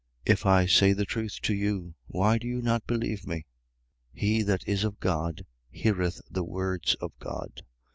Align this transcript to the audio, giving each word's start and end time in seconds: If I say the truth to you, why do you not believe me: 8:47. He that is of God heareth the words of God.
If 0.25 0.47
I 0.47 0.65
say 0.65 0.93
the 0.93 1.05
truth 1.05 1.37
to 1.43 1.53
you, 1.53 1.93
why 2.07 2.39
do 2.39 2.47
you 2.47 2.59
not 2.59 2.87
believe 2.87 3.27
me: 3.27 3.45
8:47. 4.15 4.19
He 4.19 4.41
that 4.41 4.67
is 4.67 4.83
of 4.83 4.99
God 4.99 5.45
heareth 5.69 6.23
the 6.27 6.43
words 6.43 6.95
of 6.95 7.11
God. 7.19 7.61